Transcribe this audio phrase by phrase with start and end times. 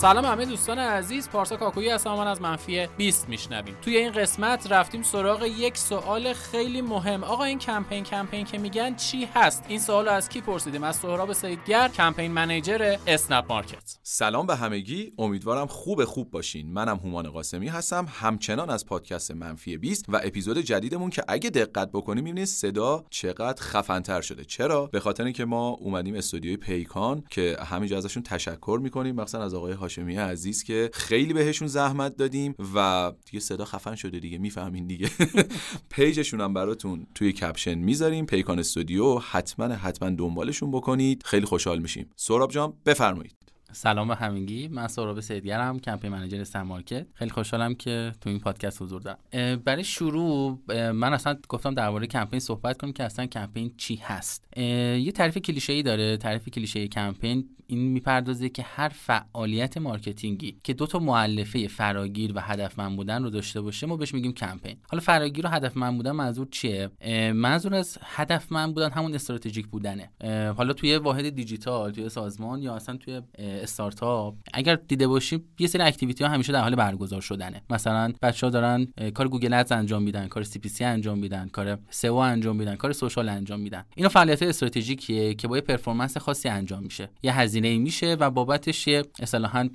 [0.00, 3.76] سلام همه دوستان عزیز پارسا کاکویی هستم من از منفی 20 میشنویم.
[3.82, 7.24] توی این قسمت رفتیم سراغ یک سوال خیلی مهم.
[7.24, 11.32] آقا این کمپین کمپین که میگن چی هست؟ این سوال از کی پرسیدیم؟ از سهراب
[11.32, 13.98] سیدگر کمپین منیجر اسنپ مارکت.
[14.02, 15.12] سلام به همگی.
[15.18, 16.72] امیدوارم خوب خوب باشین.
[16.72, 21.92] منم هومان قاسمی هستم همچنان از پادکست منفی 20 و اپیزود جدیدمون که اگه دقت
[21.92, 24.44] بکنیم می‌بینید صدا چقدر خفنتر شده.
[24.44, 29.54] چرا؟ به خاطر اینکه ما اومدیم استودیوی پیکان که همینجا ازشون تشکر می‌کنیم مثلا از
[29.54, 34.86] آقای هاشمی عزیز که خیلی بهشون زحمت دادیم و دیگه صدا خفن شده دیگه می‌فهمین
[34.86, 35.10] دیگه.
[35.90, 38.26] page شون هم براتون توی caption می‌ذاریم.
[38.26, 41.22] پیکان استودیو حتما حتما دنبالشون بکنید.
[41.24, 42.10] خیلی خوشحال میشیم.
[42.16, 43.37] سهراب جان بفرمایید.
[43.72, 44.68] سلام به همگی.
[44.68, 47.06] من سهراب سیدگرم campaign manager سم مارکت.
[47.14, 49.18] خیلی خوشحالم که تو این پادکست حضور دارم.
[49.56, 50.58] برای شروع
[50.92, 54.44] من اصلا گفتم درباره کمپین صحبت کنیم که اصلا کمپین چی هست.
[54.56, 56.16] یه تعریف کلیشه ای داره.
[56.16, 62.32] تعریف کلیشه کمپین این می‌پردازه که هر فعالیت marketing ی که دو تا مؤلفه فراگیر
[62.34, 64.76] و هدفمند بودن رو داشته باشه ما بهش میگیم کمپین.
[64.90, 66.90] حالا فراگیر و هدفمند بودن منظور چیه؟
[67.32, 70.10] منظور از هدفمند بودن همون استراتژیک بودنه.
[70.56, 73.20] حالا توی واحد دیجیتال توی سازمان یا اصلا توی
[73.62, 77.62] استارتاپ اگر دیده باشیم یه سری activity ها همیشه در حال برگزار شدنه.
[77.70, 82.14] مثلا بچه ها دارن کار Google Ads انجام میدن کار CPC انجام میدن کار SEO
[82.14, 83.84] انجام میدن کار social انجام میدن.
[83.96, 87.08] اینا فعالیت استراتژیکیه که با یه performance خاصی انجام میشه.
[87.22, 89.68] یه هزینه میشه و بابتش یه اصطلاحا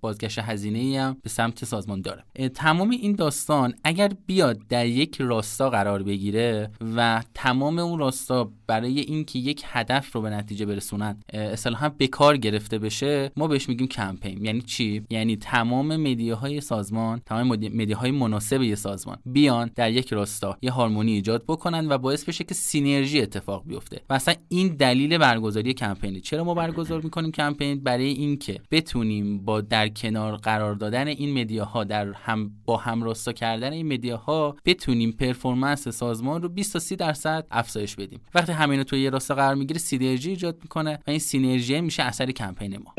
[0.00, 2.24] بازگشت هزینه ای هم به سمت سازمان داره.
[2.54, 9.00] تمام این داستان اگر بیاد در یک راستا قرار بگیره و تمام اون راستا برای
[9.00, 13.86] اینکه یک هدف رو به نتیجه برسونن اصطلاحا به کار گرفته بشه ما بهش میگیم
[13.86, 14.44] کمپین.
[14.44, 19.90] یعنی چی؟ یعنی تمام media های سازمان تمام media های مناسب یه سازمان بیان در
[19.90, 24.00] یک راستا یه هارمونی ایجاد بکنن و باعث بشه که synergy اتفاق بیفته.
[24.10, 26.20] اصلا این دلیل برگزاری کمپینه.
[26.20, 31.77] چرا ما برگزار می‌کنیم کمپین؟ برای اینکه بتونیم با در کنار قرار دادن این media
[31.77, 36.72] ها در هم با هم راستا کردن این media ها بتونیم performance سازمان رو 20
[36.72, 38.20] تا 30 درصد افزایش بدیم.
[38.34, 42.30] وقتی همین تو یه راستا قرار می‌گیره synergy ایجاد می‌کنه و این synergy میشه اثر
[42.30, 42.94] کمپین ما.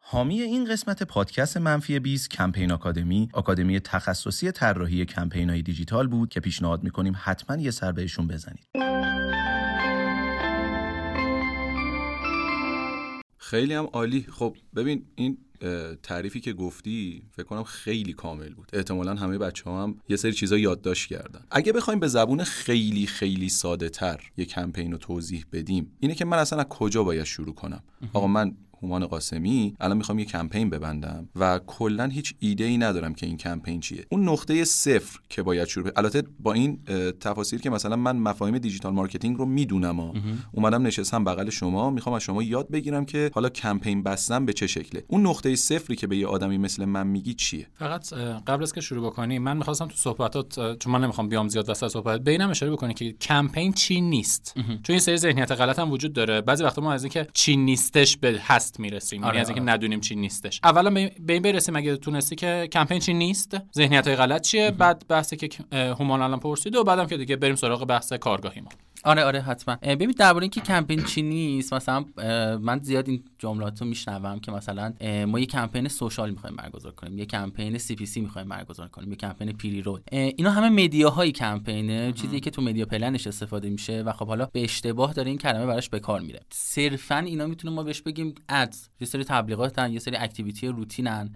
[0.00, 6.28] حامی این قسمت پادکست منفی 20 کمپین آکادمی آکادمی تخصصی طراحی کمپین های دیجیتال بود
[6.28, 8.66] که پیشنهاد می‌کنیم حتما یه سر بهشون بزنید.
[13.38, 14.26] خیلی هم عالی.
[14.32, 15.38] خب ببین این
[16.02, 18.68] تعریفی که گفتی فکر کنم خیلی کامل بود.
[18.72, 21.44] احتمالا همه بچه ها هم یه سری چیزا یادداشت کردن.
[21.50, 26.24] اگه بخوایم به زبون خیلی خیلی ساده تر یه کمپین رو توضیح بدیم اینه که
[26.24, 30.70] من اصلا از کجا باید شروع کنم؟ آقا من هومان قاسمی الان می‌خوام یه کمپین
[30.70, 34.06] ببندم و کلا هیچ ایده ای ندارم که این کمپین چیه.
[34.10, 36.78] اون نقطه صفر که باید شروع البته با این
[37.20, 40.14] تفاصیل که مثلا من مفاهیم digital marketing رو می‌دونم و
[40.52, 44.66] اومدم نشستم بغل شما می‌خوام از شما یاد بگیرم که حالا کمپین بستن به چه
[44.66, 45.04] شکله.
[45.08, 48.12] اون نقطه صفری که به یه آدمی مثل من میگی چیه؟ فقط
[48.46, 51.88] قبل از که شروع بکنی من می‌خواستم تو صحبتات چون من نمی‌خوام بیام زیاد وسط
[51.88, 54.54] صحبت بینم اشاره بکنی که کمپین چی نیست.
[54.56, 56.40] چون این سری ذهنیت غلط هم وجود داره.
[56.40, 59.22] بعضی وقتا ما از اینکه چی نیستش به هست می‌رسیم.
[59.24, 60.60] یعنی از اینکه ندونیم چی نیستش.
[60.64, 63.56] اولا به این برسیم اگه تونستی که کمپین چی نیست.
[63.76, 67.54] ذهنیت های غلط چیه؟ بعد بحثی که هومان الان پرسید و بعدم که دیگه بریم
[67.54, 68.70] سراغ بحث کارگاهی ما
[69.04, 69.76] آره آره حتما.
[69.82, 72.04] ببین درباره اینکه کمپین چی نیست مثلا
[72.58, 74.92] من زیاد این جملات رو میشنوم که مثلا
[75.26, 79.52] ما یه کمپین social می‌خوایم برگزار کنیم یه کمپین CPC می‌خوایم برگزار کنیم یه کمپین
[79.52, 80.00] pre-roll.
[80.12, 84.26] اینا همه media های کمپینه چیزی که تو media plan ش استفاده میشه و خب
[84.26, 86.40] حالا به اشتباه داره این کلمه براش به کار میره.
[86.50, 91.34] صرفا اینا می‌تونیم ما بهش بگیم ads یه سری تبلیغاتن یه سری activity روتینن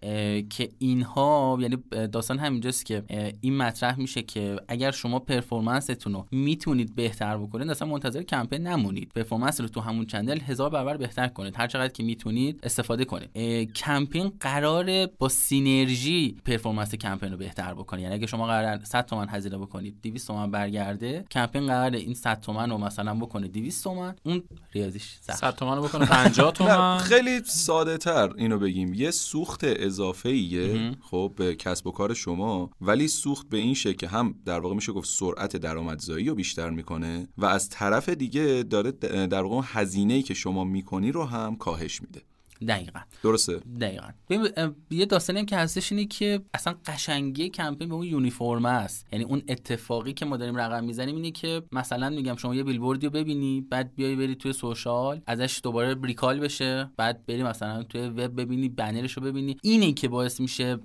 [0.51, 1.77] که اینها یعنی
[2.13, 3.03] داستان همینجاست که
[3.41, 8.67] این مطرح میشه که اگر شما performance تون رو می‌تونید بهتر بکنید اصلا منتظر کمپین
[8.67, 9.13] نمونید.
[9.15, 11.55] performance رو تو همون channel هزار برابر بهتر کنید.
[11.57, 13.31] هر چقدر که می‌تونید استفاده کنید.
[13.73, 19.29] کمپین قراره با synergy performance کمپین رو بهتر بکنید یعنی اگه شما قرار 100 تومن
[19.29, 24.15] هزینه بکنید 200 تومن برگرده کمپین قراره این 100 تومن رو مثلا بکنه 200 تومن
[24.23, 24.43] اون
[24.73, 26.99] ریاضیش 100 تومن رو بکنه 50 تومن.
[26.99, 28.95] خیلی ساده تر اینو بگیم.
[28.95, 33.93] یه سوخت اضافه ایه خب به کسب و کار شما ولی سوخت به این شکل
[33.93, 38.65] که هم در واقع میشه گفت سرعت درآمدزایی رو بیشتر می‌کنه و از طرف دیگه
[38.71, 38.91] داره
[39.27, 42.23] در واقع هزینه‌ای که شما می‌کنی رو هم کاهش میده.
[42.69, 43.01] دقیقا.
[43.23, 43.61] درسته.
[43.81, 44.09] دقیقا.
[44.91, 49.07] یه داستانی هم که هستش اینه که اصلا قشنگی کمپین به اون uniform است.
[49.13, 53.07] یعنی اون اتفاقی که ما داریم رقم می‌زنیم اینه که مثلا میگم شما یه بیلبوردی
[53.07, 58.01] رو ببینی بعد بیای بری توی social ازش دوباره recall بشه بعد بری مثلا توی
[58.01, 59.57] وب ببینی بنرش رو ببینی.
[59.63, 60.79] اینه که باعث میشه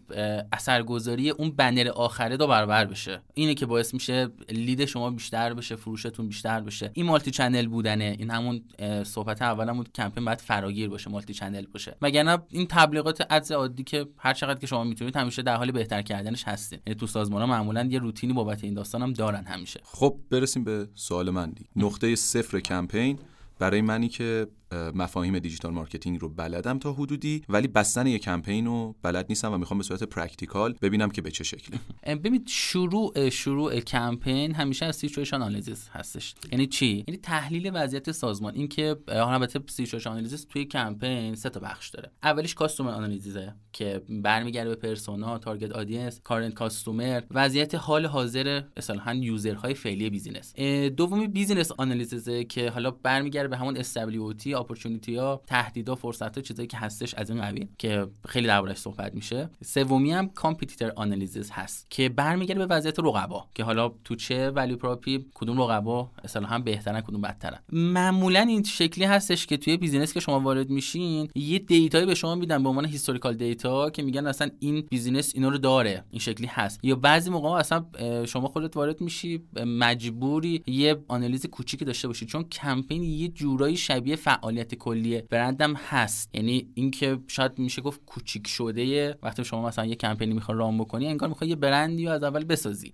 [0.52, 3.22] اثرگذاری اون بنر آخره دو برابر بشه.
[3.34, 6.92] اینه که باعث میشه lead شما بیشتر بشه فروشتون بیشتر بشه.
[6.94, 8.16] این multi-channel بودنه.
[8.20, 8.62] این همون
[9.04, 11.98] صحبت اولمون کمپین باید فراگیر باشه multi-channel باشه.
[12.02, 16.02] وگرنه این تبلیغات ads عادی که هر چقدر که شما می‌تونید همیشه در حال بهتر
[16.02, 16.80] کردنش هستین.
[16.88, 19.80] یعنی تو سازمان ها معمولا یه روتینی بابت این داستان هم دارن همیشه.
[19.84, 23.20] خب برسیم به سوال من نقطه صفر کمپین
[23.62, 28.66] برای منی که اه، مفاهیم digital marketing رو بلدم تا حدودی ولی بستن یه کمپین
[28.66, 31.80] رو بلد نیستم و می‌خوام به صورت practical ببینم که به چه شکلی.
[32.04, 36.36] ام، ببینید شروع شروع کمپین همیشه از situation analysis هستش.
[36.52, 38.54] یعنی چی؟ یعنی تحلیل وضعیت سازمان.
[38.56, 42.12] اینکه البته situation analysis توی کمپین سه تا بخش داره.
[42.24, 47.22] اولیش customer analysis ه که برمیگرده به persona target audience current customer.
[47.32, 50.56] وضعیت حال حاضر اصطلاحا user های فعلی business.
[50.98, 56.42] دومی business analysis ه که حالا برمیگرده به همون stability opportunity ها تهدیدا فرصت ها
[56.42, 59.50] چیزایی که هستش از این قبیل که خیلی دربارش صحبت میشه.
[59.64, 64.78] سومی هم competitor analysis هست که برمیگرده به وضعیت رقبا که حالا تو چه value
[64.78, 67.60] prop ی کدوم رقبا اصطلاحا بهترن کدوم بدترن.
[67.72, 72.16] معمولا این شکلی هستش که توی business که شما وارد میشین یه data یی به
[72.16, 76.20] شما میدن به عنوان historical data که میگن اصلا این business اینا رو داره این
[76.20, 76.80] شکلی هست.
[76.84, 77.86] یا بعضی موقع اصلا
[78.26, 82.26] شما خودت وارد میشی مجبوری یه آنالیز کوچیکی داشته باشی.
[82.26, 86.30] چون کمپین یه جورایی شبیه فعالیت کلی برندم هست.
[86.34, 91.08] یعنی اینکه شاید میشه گفت کوچیک شده وقتی شما مثلا یه کمپینی می‌خوای run بکنی
[91.08, 92.94] انگار می‌خوای یه برندی رو از اول بسازی.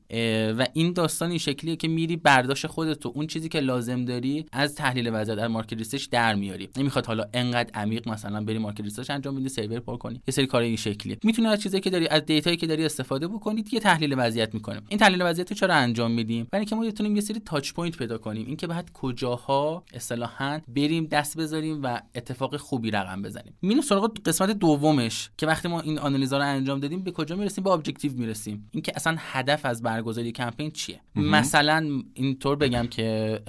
[0.57, 4.45] و این داستان این شکلیه که میری برداشت خودت و اون چیزی که لازم داری
[4.51, 6.69] از تحلیل وضعیت از market research در میاری.
[6.77, 10.21] نمی‌خواد حالا انقدر عمیق مثلا بری market research انجام بدی survey پر کنی.
[10.27, 11.17] یه سری کار این شکلیه.
[11.23, 14.53] می‌تونی از چیزایی که داری از data یی که داری استفاده بکنید یه تحلیل وضعیت
[14.53, 14.81] می‌کنیم.
[14.89, 17.97] این تحلیل وضعیت رو چرا انجام میدیم؟ برای اینکه ما بتونیم یه سری touch point
[17.97, 18.45] پیدا کنیم.
[18.47, 20.26] اینکه بعد کجاها اصطلاحا
[20.67, 23.53] بریم دست بذاریم و اتفاق خوبی رقم بزنیم.
[23.61, 27.63] میریم سراغ قسمت دومش که وقتی ما این آنالیزا رو انجام دادیم به کجا می‌رسیم؟
[27.63, 28.69] به objective می‌رسیم.
[28.71, 33.39] اینکه اصلا هدف از برگزاری کمپین چیه؟ مثلا اینطور بگم که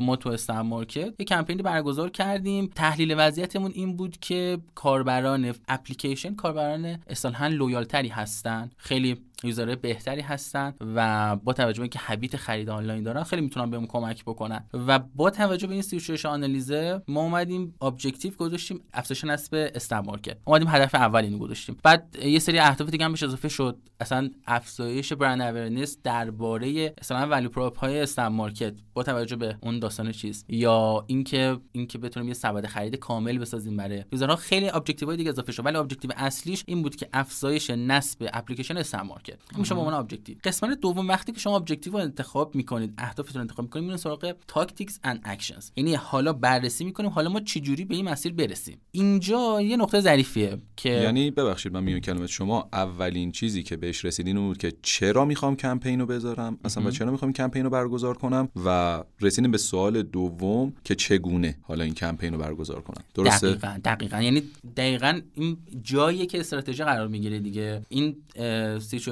[0.00, 2.70] ما تو استار مارکت یه کمپینی برگزار کردیم.
[2.74, 8.70] تحلیل وضعیتمون این بود که کاربران اپلیکیشن کاربران اصطلاحا loyal تری هستن.
[8.76, 13.42] خیلی user های بهتری هستن و با توجه به اینکه habit خرید آنلاین دارن خیلی
[13.42, 14.64] می‌تونن بهمون کمک بکنن.
[14.72, 20.36] و با توجه به این situation analysis ما اومدیم objective گذاشتیم افزایش نصب استار مارکت.
[20.44, 21.76] اومدیم هدف اول اینو گذاشتیم.
[21.82, 23.78] بعد یه سری اهداف دیگه هم بهش اضافه شد.
[24.00, 29.78] اصلا افزایش brand awareness درباره مثلا value prop های استار مارکت با توجه به اون
[29.78, 34.68] داستان چیز یا اینکه اینکه بتونیم یه سبد خرید کامل بسازیم برای user ها خیلی
[34.68, 35.66] objective های دیگه اضافه شد.
[35.66, 39.56] ولی objective اصلیش این بود که افزایش نصب اپلیکیشن استار مارکت.
[39.56, 40.36] این به عنوان objective.
[40.44, 44.34] قسمت دوم وقتی که شما objective رو انتخاب می‌کنید اهدافتون رو انتخاب می‌کنید میرین سراغ
[44.48, 48.78] tactics and actions یعنی حالا بررسی می‌کنیم حالا ما چجوری به این مسیر برسیم.
[48.92, 54.04] اینجا یه نقطه ظریفیه که یعنی ببخشید من میون کلمه شما اولین چیزی که بهش
[54.04, 58.18] رسیدین بود که چرا می‌خوام کمپین رو بذارم؟ اصلا و چرا می‌خوام کمپین رو برگزار
[58.18, 63.04] کنم؟ و رسیدیم به سوال دوم که چگونه حالا این کمپین رو برگزار کنم.
[63.14, 64.22] درسته؟ دقیقا دقیقا.
[64.22, 64.42] یعنی
[64.76, 67.82] دقیقا این جاییه که استراتژی قرار می‌گیره دیگه.
[67.88, 68.16] این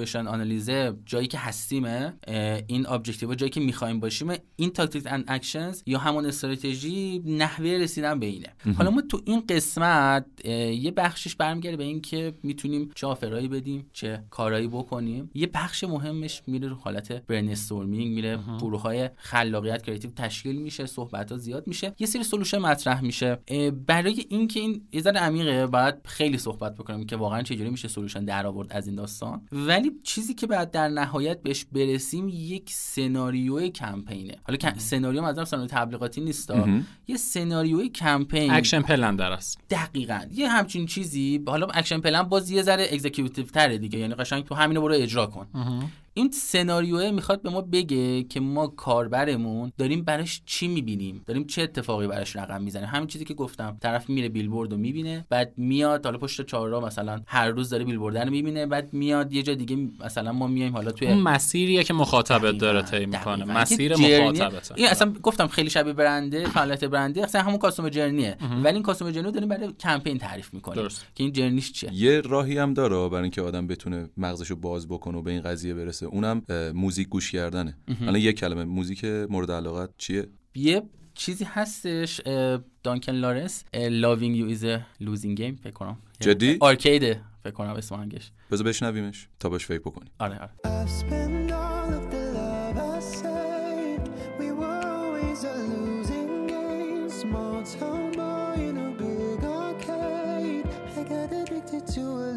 [0.05, 5.03] situation analysis ه جایی که هستیمه اه، این objective جایی که می‌خوایم باشیم این tactic
[5.07, 8.49] and actions یا همون استراتژی نحوه رسیدن به اینه.
[8.79, 13.49] حالا ما تو این قسمت یه بخشش برمیگرده به این که می‌تونیم چه offer ایی
[13.49, 15.31] بدیم چه کارایی بکنیم.
[15.35, 21.33] یه بخش مهمش میره رو حالت brainstorming میره گروه های خلاقیت creative تشکیل میشه صحبت
[21.33, 21.95] ها زیاد میشه.
[21.99, 23.39] یه سری solution مطرح میشه.
[23.87, 28.25] برای اینکه این یه ذره عمیقه باید خیلی صحبت بکنیم که واقعا چجوری میشه solution
[28.25, 29.43] در آورد از این داستان.
[29.53, 34.37] ولی چیزی که بعد در نهایت بهش برسیم یک سناریوی کمپینه.
[34.43, 36.53] حالا سناریو مثلا سناریو تبلیغاتی نیست
[37.07, 38.51] یه سناریوی کمپین.
[38.51, 39.61] action plan در است.
[39.71, 40.21] دقیقا.
[40.33, 44.55] یه همچین چیزی حالا action plan باز یه ذره executive تره دیگه یعنی قشنگ تو
[44.55, 45.47] همینو برو اجرا کن.
[46.17, 51.63] این سناریوه می‌خواد به ما بگه که ما کاربرمون داریم براش چی می‌بینیم؟ داریم چه
[51.63, 56.05] اتفاقی براش رقم می‌زنیم همین چیزی که گفتم طرف میره بیلبورد رو می‌بینه بعد میاد
[56.05, 59.89] حالا پشت چهارراه مثلا هر روز داره بیلبورد رو می‌بینه بعد میاد یه جا دیگه
[60.05, 63.37] مثلا ما میایم حالا توی اون مسیریه که مخاطبت داره طی می‌کنه.
[63.37, 63.61] دقیقاً.
[63.61, 64.75] مسیر مخاطبته.
[64.75, 68.37] این اصلا گفتم خیلی شبیه برنده فعالیت برنده اصلا همون customer journey ه.
[68.65, 70.83] ولی این customer journey داریم برای کمپین تعریف می‌کنیم.
[70.83, 71.07] درست.
[71.15, 74.89] که این journey ش چیه؟ یه راهی هم داره برای اینکه آدم بتونه مغزشو باز
[74.89, 76.04] بکنه و به این قضیه برسه.
[76.05, 77.77] اونم اه، موزیک گوش کردنه.
[78.01, 78.65] الان یه کلمه.
[78.65, 80.83] موزیک مورد علاقت چیه؟ یه
[81.15, 82.21] چیزی هستش
[82.83, 84.67] دانکن لارنس loving you is
[85.01, 85.97] losing game فکر کنم.
[86.21, 88.33] جدی؟ Arcade ه فکر کنم اسم آهنگش.
[88.51, 89.29] بذار بشنویمش.
[89.41, 90.11] تا باش فکر بکنیم.
[90.19, 90.51] آره آره.
[90.67, 94.09] I've spent all of the love I saved.
[94.41, 97.09] We were always a losing game.
[97.23, 100.67] Small town boy in a big arcade.
[100.99, 102.31] I got addicted to a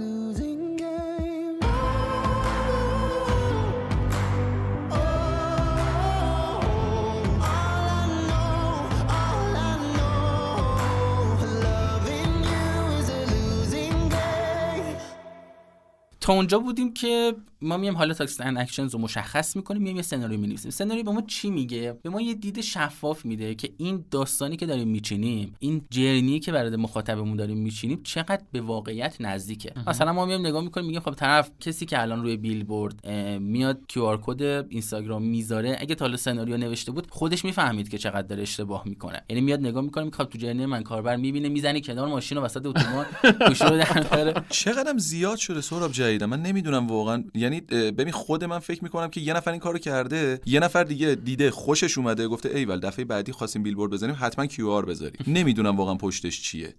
[16.27, 20.01] تا اونجا بودیم که ما میایم حالا tactics and actions رو مشخص می‌کنیم میایم یه
[20.01, 20.71] سناریو می‌نویسیم.
[20.71, 24.65] سناریو به ما چی میگه؟ به ما یه دید شفاف میده که این داستانی که
[24.65, 29.73] داریم میچینیم این journey که برای مخاطبمون داریم میچینیم چقدر به واقعیت نزدیکه.
[29.87, 33.07] مثلا ما میایم نگاه می‌کنیم میگیم خب طرف کسی که الان روی بیلبورد
[33.39, 35.77] میاد QR code اینستاگرام می‌ذاره.
[35.79, 39.21] اگه تا حالا سناریو نوشته بود خودش می‌فهمید که چقدر داره اشتباه می‌کنه.
[39.29, 42.65] یعنی میاد نگاه می‌کنه می‌خواد تو journey من کاربر می‌بینه می‌زنه کنار ماشین و وسط
[42.65, 43.05] اتوبان
[43.47, 44.43] گوشی رو در.
[44.49, 49.21] چقدرم زیاد شده سهراب جدیدم من نمی‌دونم واقعا یعنی ببین خود من فکر می‌کنم که
[49.21, 53.31] یه نفر این کارو کرده یه نفر دیگه دیده خوشش اومده گفته ایول دفعه بعدی
[53.31, 55.17] خواستیم بیلبورد بزنیم حتما کیو آر بذاریم.
[55.37, 56.73] نمی‌دونم واقعا پشتش چیه.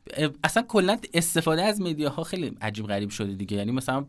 [0.44, 3.56] اصلا کلا استفاده از مدیاها خیلی عجیب غریب شده دیگه.
[3.56, 4.06] یعنی مثلا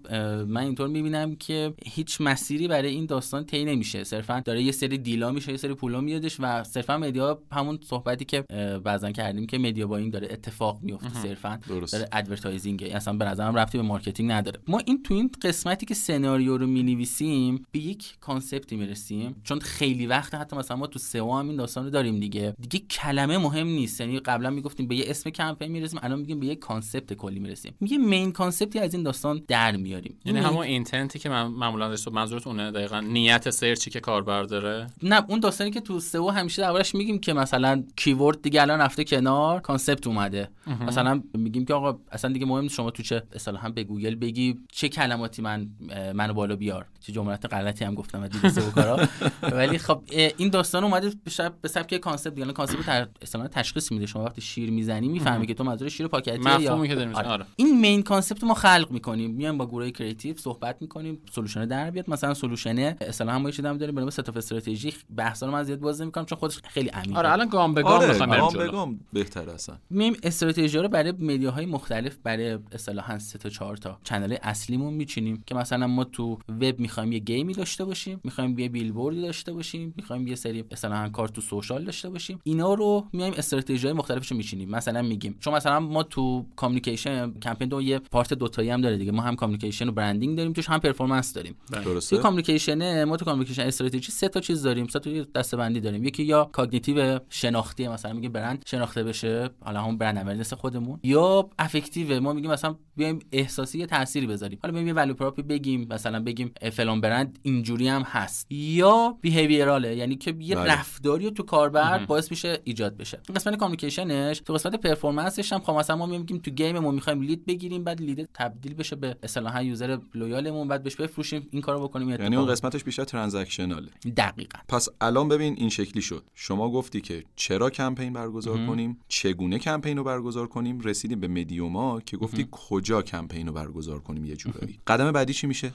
[0.48, 4.04] من اینطور می‌بینم که هیچ مسیری برای این داستان طی نمیشه.
[4.04, 8.25] صرفا داره یه سری دیلا میشه یه سری پولا میادش و صرفا مدیا همون صحبتی
[8.25, 8.42] که
[8.84, 11.60] بعضا کردیم که media با این داره اتفاق میفته صرفا.
[11.92, 14.60] داره advertising اصلا به نظرم ربطی به marketing نداره.
[14.68, 19.36] ما این تو این قسمتی که سناریو رو می‌نویسیم به یک concept ی می‌رسیم.
[19.44, 22.56] چون خیلی وقت حتی مثلا ما تو سئو هم این داستان رو داریم دیگه.
[22.62, 24.01] دیگه کلمه مهم نیست.
[24.01, 27.74] یعنی قبلا می‌گفتیم به یه اسم کمپین می‌رسیم الان میگیم به یه concept کلی می‌رسیم.
[27.79, 30.18] میگه main concept ی از این داستان در میاریم.
[30.25, 33.00] یعنی همون intent ی که من معمولا داشت منظورت اونه دقیقا.
[33.00, 34.88] نیت سرچی که کاربر داره.
[35.03, 39.03] نه اون داستانی که تو سئو همیشه دربارش میگیم که مثلا keyword دیگه الان رفته
[39.03, 40.50] کنار concept اومده.
[40.88, 44.89] مثلا میگیم که آقا اصلا دیگه مهم شما تو چه اصطلاحا به گوگل بگی چه
[44.89, 46.86] کلماتی من اه، منو بالا بیار.
[47.00, 49.08] چه جملات غلطی هم گفتم از دید سئو کارا.
[49.41, 50.01] ولی خب
[50.38, 52.34] این داستان اومده به شب به سبک concept.
[52.34, 53.08] دیگه الان concept تر...
[53.22, 54.05] اصطلاحا تشخیص میده.
[54.05, 57.15] شما وقتی شیر می‌زنی می‌فهمی که تو منظور شیر پاکتی یا که داریم.
[57.15, 57.46] آره.
[57.55, 59.31] این main concept ما خلق می‌کنیم.
[59.31, 61.22] میایم با گروه creative صحبت می‌کنیم.
[61.32, 62.10] solution در بیاد.
[62.10, 65.51] مثلا solution اصلا هم ما یه چیزی داریم به نام set of strategy بحثا رو
[65.51, 67.19] من زیاد باز نمی‌کنم چون خودش خیلی عمیقه.
[67.19, 68.53] آره الان گام به گام آره می‌خوایم بریم گام.
[68.53, 69.75] به گام بهتر اصلا.
[69.89, 74.93] میایم استراتژی رو برای media های مختلف برای اصطلاحا سه تا چهار تا channel اصلیمون
[74.93, 79.21] میچینیم که مثلا ما تو وب می‌خوایم یه game ی داشته باشیم می‌خوایم یه بیلبوردی
[79.21, 82.39] داشته باشیم می‌خوایم یه سری اصطلاحا کار تو social داشته باشیم.
[82.43, 84.69] اینا رو میایم استراتژی های مختلفش میچینیم.
[84.69, 89.12] مثلا میگیم چون مثلا ما تو communication کمپین دو یه part دوتایی هم داره دیگه.
[89.12, 91.55] ما هم communication و branding داریم توش هم performance داریم.
[91.71, 92.15] درسته.
[92.15, 94.88] توی communication ما تو communication strategy سه تا چیز داریم.
[94.88, 96.03] سه تا دسته‌بندی داریم.
[96.03, 101.00] یکی یا cognitive شناختی مثلا میگه برند شناخته بشه حالا همون brand awareness خودمون.
[101.03, 104.59] یا affective ما میگیم مثلا بیایم احساسی یه تأثیری بذاریم.
[104.62, 108.48] حالا بیایم یه value prop ی بگیم مثلا بگیم فلان برند اینجوری هم هست.
[108.50, 110.74] یا behavioral ه یعنی که یه بله.
[110.74, 113.20] رفتاری تو کاربر باعث میشه ایجاد بشه.
[113.30, 116.79] این قسمت communication ش تو قسمت performance ش هم خب مثلا ما میگیم تو game
[116.80, 120.96] ما می‌خوایم lead بگیریم بعد lead تبدیل بشه به اصطلاحا user loyal مون بعد بهش
[120.96, 124.60] بفروشیم این کارو بکنیم یعنی اون قسمتش بیشتر transactional ه دقیقا.
[124.68, 126.24] پس الان ببین این شکلی شد.
[126.36, 132.02] شما گفتی که چرا کمپین برگزار کنیم؟ چگونه کمپین رو برگزار کنیم؟ رسیدیم به مدیوما
[132.02, 134.80] که گفتی کجا کمپین رو برگزار کنیم یه جورایی.
[134.88, 135.74] قدم بعدی چی میشه؟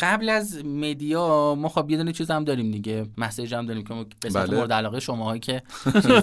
[0.00, 3.06] قبل از media ما خب یه دونه چیز هم داریم دیگه.
[3.18, 4.56] message هم داریم که قسمت بله.
[4.56, 5.62] مورد علاقه شماهایی که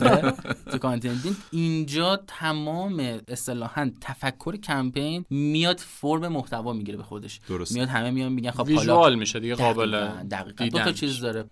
[0.71, 7.39] تو content ین اینجا تمام اصطلاحا تفکر کمپین میاد فرم محتوا می‌گیره به خودش.
[7.49, 7.75] درسته.
[7.75, 10.65] میاد همه میان میگن خب visual میشه دیگه قابل دقیقاً، دقیقاً.
[10.77, 11.45] دو تا چیز داره.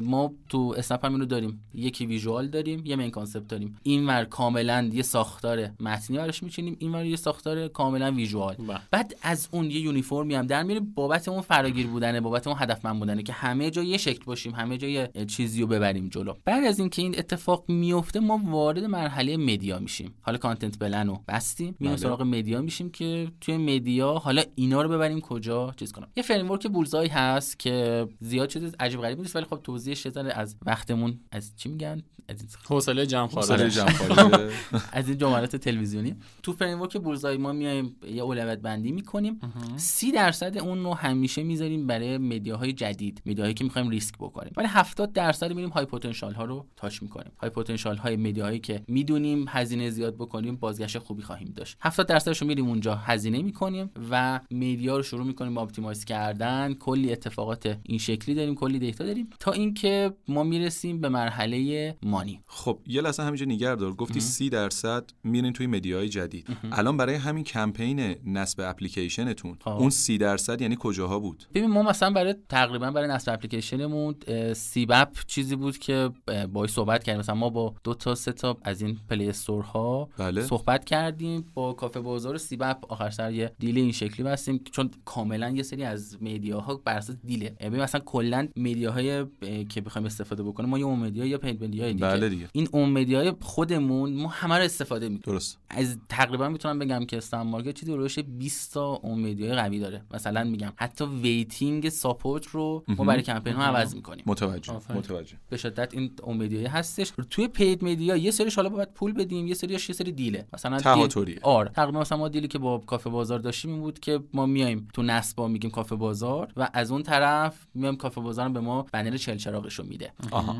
[0.00, 1.60] ما تو اسنپ هم اینو داریم.
[1.74, 3.76] یکی visual داریم یه main concept داریم.
[3.82, 8.54] اینور کاملا یه ساختار متنی براش میچینیم اینور یه ساختار کاملا visual.
[8.54, 8.78] بله.
[8.90, 10.92] بعد از اون یه uniform ی هم در میاریم.
[10.94, 14.78] بابت اون فراگیر بودنه بابت اون هدفمند بودنه که همه جا یه شکل باشیم همه
[14.78, 16.34] جا یه چیزی رو ببریم جلو.
[16.44, 20.14] بعد از اینکه این اتفاق میفته ما وارد مرحله media میشیم.
[20.22, 22.02] حالا content plan رو بستیم میایم بله.
[22.02, 26.08] سراغ media میشیم که توی media حالا اینا رو ببریم کجا چیز کنم.
[26.16, 30.56] یه framework bullseye هست که زیاد چیز عجیب غریبی نیست ولی خب توضیحش یه از
[30.66, 33.28] وقتمون از چی میگن؟ از حوصله جمع.
[34.92, 36.16] از این جملات تلویزیونی.
[36.42, 39.40] تو framework bullseye ما میایم یه اولویت بندی می‌کنیم.
[39.76, 44.14] سی درصد اون رو همیشه می‌ذاریم برای media های جدید media هایی که می‌خوایم ریسک
[44.18, 44.52] بکنیم.
[44.56, 47.32] ولی 70 درصد میریم high potential ها رو touch می‌کنیم.
[47.38, 51.76] high potential های media هایی که می‌دونیم هزینه زیاد بکنیم بازگشت خوبی خواهیم داشت.
[51.80, 56.74] 70 درصدش رو میریم اونجا هزینه می‌کنیم و media رو شروع می‌کنیم با optimize کردن.
[56.74, 62.40] کلی اتفاقات این شکلی داریم کلی data داریم تا اینکه ما می‌رسیم به مرحله money.
[62.46, 63.92] خب یه لحظه همینجا نگر دار.
[63.92, 66.46] گفتی سی درصد میرین توی media ی جدید.
[66.72, 69.56] الان برای همین کمپین نصب اپلیکیشنتون.
[69.60, 69.68] خب.
[69.68, 71.44] اون سی درصد یعنی کجاها بود.
[71.54, 74.14] ببین ما مثلا برای تقریبا برای نصب اپلیکیشنمون
[74.54, 77.20] سیبپ چیزی بود که اه، باهاش صحبت کردیم.
[77.20, 80.42] مثلا ما با دو تا سه تا از این Play Store ها بله.
[80.42, 81.44] صحبت کردیم.
[81.54, 84.60] با کافه بازار سیب‌اپ آخر سر یه deal این شکلی بستیم.
[84.72, 87.56] چون کاملا یه سری از media ها بر اساس deal ه.
[87.60, 89.26] ببین مثلا کلا media های اه،
[89.68, 92.06] که بخوایم استفاده بکنیم ما یه own media یا paid media دیگه.
[92.06, 92.48] بله دیگه.
[92.52, 95.34] این own media ی خودمون ما همه رو استفاده می‌کنیم.
[95.34, 95.58] درست.
[95.68, 99.78] از تقریبا می‌تونم بگم که اسنپ مارکت چیزی روش 20 تا own media ی قوی
[99.78, 100.02] داره.
[100.14, 104.24] مثلا میگم حتی waiting support رو ما برای کمپین ها عوض می‌کنیم.
[104.26, 104.72] متوجه.
[104.94, 105.36] متوجه.
[105.50, 107.12] به شدت این own media ی هستش.
[107.30, 110.46] توی paid media یه سریش حالا باید پول بدیم یه سریش یه سری deal ه.
[110.52, 111.38] مثلا deal-.
[111.42, 111.70] آره.
[111.70, 114.88] تقریبا مثلا ما deal ی که با کافه بازار داشتیم این بود که ما میایم
[114.94, 119.16] تو نصبا میگیم کافه بازار و از اون طرف میایم کافه بازار به ما banner
[119.16, 120.12] چل چراغش رو میده.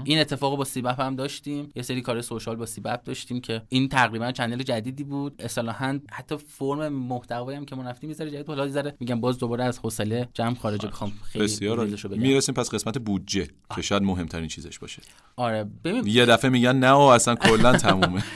[0.04, 1.70] این اتفاق با سیب‌اپ هم داشتیم.
[1.74, 5.42] یه سری کار social با سیب‌اپ داشتیم که این تقریبا channel جدیدی بود.
[5.42, 8.46] اصطلاحا حتی فرم محتوایی هم که ما رفتیم یه ذره جدید.
[8.46, 11.86] حالا ذره میگم باز دوباره از حوصله جمع خارجه بخوام خیلی بسیار.
[12.10, 15.02] می‌رسیم پس قسمت بودجه که شاید مهمترین چیزش باشه.
[15.36, 16.06] آره ببین.
[16.06, 18.24] یه دفعه میگن نه و اصلا کلا تمومه.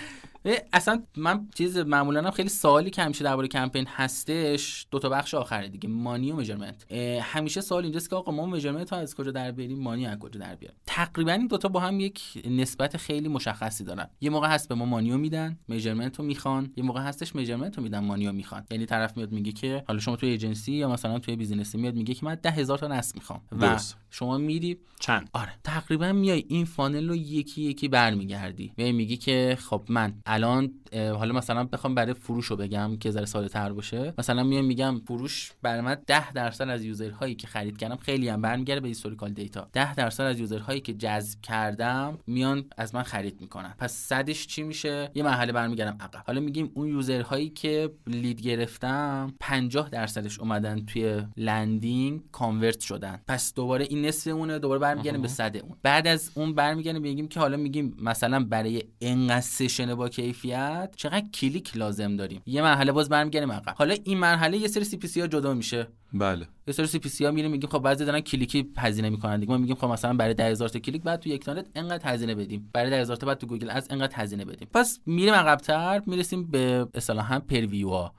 [0.72, 5.34] اصلا من چیز معمولا هم خیلی سوالی که همیشه درباره کمپین هستش دو تا بخش
[5.34, 9.30] آخره دیگه money و measurement همیشه سوال اینجاست که آقا ما measurement رو از کجا
[9.30, 13.28] در بیاریم؟ money از کجا در بیاریم؟ تقریبا این دوتا با هم یک نسبت خیلی
[13.28, 14.08] مشخصی دارن.
[14.20, 16.72] یه موقع هست به ما money و میدن measurement رو می‌خوان.
[16.76, 18.64] یه موقع هستش measurement رو میدن money و می‌خوان.
[18.70, 21.94] یعنی طرف میاد میگه که حالا شما توی ایجنسی یا مثلا توی business ی میاد
[21.94, 23.40] میگه که من ده هزار تا نصب می‌خوام.
[23.60, 23.78] و.
[24.10, 25.52] شما میری چند؟ آره.
[25.64, 28.72] تقریبا میای این funnel رو یکی یکی برمیگردی.
[28.76, 33.24] میای میگی که خب من الان حالا مثلا بخوام برای فروش رو بگم که ذره
[33.24, 34.14] ساده تر باشه.
[34.18, 38.42] مثلا میام میگم فروش من 10 درصد از user هایی که خرید کردم خیلی هم
[38.42, 43.02] برمیگرده به historical data 10 درصد از user هایی که جذب کردم میان از من
[43.02, 43.74] خرید می‌کنن.
[43.78, 46.22] پس صدش چی میشه؟ یه مرحله برمیگردم عقب.
[46.26, 53.20] حالا میگیم اون user هایی که lead گرفتم 50 درصدش اومدن توی landing convert شدن.
[53.28, 55.76] پس دوباره این نصف اونه دوباره برمیگردیم به صد اون.
[55.82, 61.24] بعد از اون برمیگردیم میگیم که حالا میگیم مثلا برای انقدر session با کیفیت چقدر
[61.34, 62.42] کلیک لازم داریم.
[62.46, 63.74] یه مرحله باز برمیگردیم عقب.
[63.76, 65.88] حالا این مرحله یه سری CPC ها جدا میشه.
[66.14, 66.48] بله.
[66.66, 69.52] یه سری CPC ها میریم میگیم خب بعضی دارن کلیکی هزینه می‌کنن دیگه.
[69.52, 72.70] ما میگیم خب مثلا برای 10000 تا کلیک بعد تو یکتانت انقدر هزینه بدیم.
[72.72, 74.68] برای 10000 تا بعد تو Google Ads انقدر هزینه بدیم.
[74.74, 78.14] پس میریم عقب‌تر می‌رسیم به اصطلاحا پرویو ها.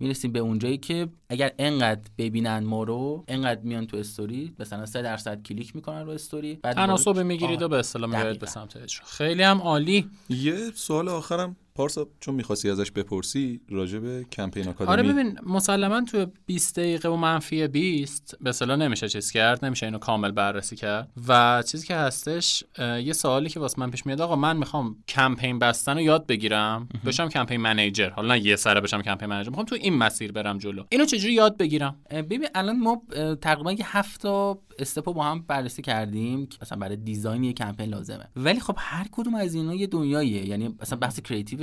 [0.00, 5.02] می‌رسیم به اونجایی که اگر انقدر ببینن ما رو انقدر میان تو استوری مثلا 3
[5.02, 7.68] درصد کلیک می‌کنن رو استوری بعد تناسب می‌گیرید و.
[7.68, 8.40] به اصطلاح می‌برید دقیقاً.
[8.40, 9.06] به سمت اجرا.
[9.06, 10.10] خیلی هم عالی.
[10.28, 11.56] یه سوال آخرم.
[11.78, 17.08] پارسا چون می‌خواستی ازش بپرسی راجع به کمپین آکادمی آره ببین مسلما تو 20 دقیقه
[17.08, 21.10] و منفی 20 به اصطلاح نمیشه چیز کرد نمیشه اینو کامل بررسی کرد.
[21.28, 25.58] و چیزی که هستش یه سوالی که واسه من پیش میاد آقا من می‌خوام کمپین
[25.58, 28.10] بستن رو یاد بگیرم بشم کمپین منیجر.
[28.10, 30.84] حالا نه یه سره بشم کمپین منیجر می‌خوام تو این مسیر برم جلو.
[30.88, 33.02] اینو چجوری یاد بگیرم؟ ببین الان ما
[33.40, 37.52] تقریبا یه هفت تا step و با هم بررسی کردیم که مثلا برای design یه
[37.52, 38.28] کمپین لازمه.
[38.36, 40.46] ولی خب هر کدوم از اینا یه دنیاییه.
[40.46, 41.20] یعنی مثلا بحث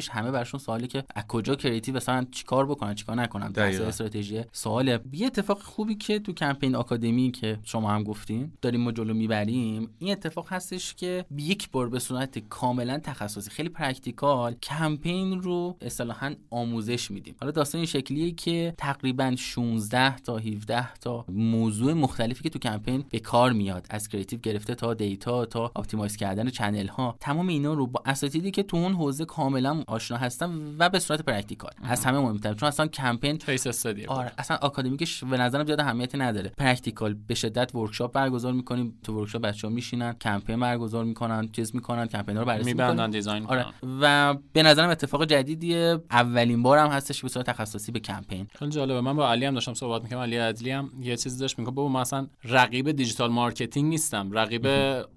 [0.09, 3.85] همه براشون سواله که از کجا creative مثلا چیکار بکنن چیکار نکنن؟ بحث دقیقاً.
[3.85, 8.91] استراتژی سواله یه اتفاق خوبی که تو کمپین آکادمی که شما هم گفتین داریم ما
[8.91, 15.41] جلو می‌بریم این اتفاق هستش که یک بار به صورت کاملا تخصصی خیلی practical کمپین
[15.41, 17.35] رو اصطلاحا آموزش میدیم.
[17.39, 23.03] حالا داستان این شکلیه که تقریبا 16 تا 17 تا موضوع مختلفی که تو کمپین
[23.09, 27.73] به کار میاد از creative گرفته تا data تا optimize کردن channel ها تمام اینا
[27.73, 31.71] رو با اساتیدی که تو اون حوزه کاملا آشنا هستن و به صورت practical.
[31.83, 36.17] از همه مهمتر چون اصلا کمپین case study آره اصلا آکادمیکش به نظرم زیاد اهمیتی
[36.17, 36.51] نداره.
[36.57, 38.97] practical به شدت workshop برگزار می‌کنیم.
[39.03, 43.09] تو workshop بچه‌ها میشینن کمپین برگزار می‌کنن چیز می‌کنن کمپین رو بررسی میبندن می‌کنن.
[43.09, 43.65] design آره.
[44.01, 45.99] و به نظرم اتفاق جدیدیه.
[46.11, 48.47] اولین بار هم هستش که به صورت تخصصی به کمپین.
[48.55, 49.01] خیلی جالبه.
[49.01, 51.89] من با علی هم داشتم صحبت می‌کنم علی عدلی هم یه چیزی داشت میگه بابا
[51.89, 54.31] من اصلا رقیب digital marketing نیستم.
[54.31, 54.67] رقیب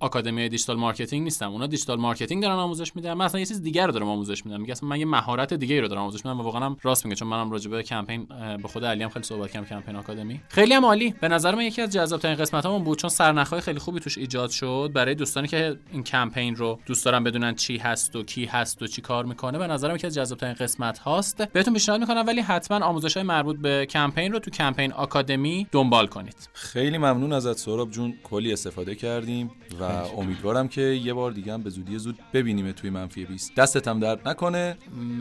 [0.01, 1.51] آکادمی digital marketing نیستم.
[1.51, 3.13] اونا digital marketing دارن آموزش میدن.
[3.13, 4.64] من اصلا یه چیز دیگر رو دارم آموزش میدم.
[4.65, 7.05] میگه اصلا من یه مهارت دیگه ای رو دارم آموزش میدم و واقعا هم راست
[7.05, 8.27] میگه چون منم راجع به کمپین
[8.63, 10.41] به خود علی هم خیلی صحبت کردم کمپین آکادمی.
[10.49, 11.15] خیلی هم عالی.
[11.21, 14.51] به نظر من یکی از جذاب ترین قسمتامون بود چون سرنخهای خیلی خوبی توش ایجاد
[14.51, 18.83] شد برای دوستانی که این کمپین رو دوست دارن بدونن چی هست و کی هست
[18.83, 19.59] و چی کار می‌کنه.
[19.59, 21.43] به نظرم یکی از جذاب ترین قسمت هاست.
[21.43, 26.07] بهتون پیشنهاد می‌کنم ولی حتما آموزش های مربوط به کمپین رو تو کمپین آکادمی دنبال
[26.07, 26.49] کنید.
[26.53, 28.15] خیلی ممنون ازت سهراب جون.
[28.25, 29.51] کلی استفاده کردیم
[29.81, 29.83] و
[30.19, 34.01] امیدوارم که یه بار دیگه هم به زودی زود ببینیم توی منفی 20 دستت هم
[34.01, 34.54] درد نکنه.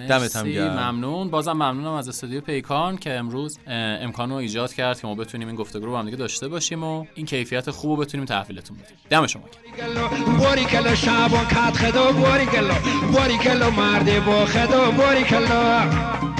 [0.09, 0.89] دمت هم گرم.
[0.91, 1.29] ممنون.
[1.29, 5.55] بازم ممنونم از استودیو پیکان که امروز امکان رو ایجاد کرد که ما بتونیم این
[5.55, 8.97] گفتگو رو با هم دیگه داشته باشیم و این کیفیت خوب رو بتونیم تحویلتون بدیم.
[9.09, 9.43] دم شما
[15.47, 16.32] گرم.